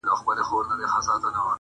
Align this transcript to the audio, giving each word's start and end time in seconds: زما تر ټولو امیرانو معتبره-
زما 0.25 0.33
تر 0.37 0.43
ټولو 0.47 0.69
امیرانو 0.73 1.07
معتبره- 1.07 1.41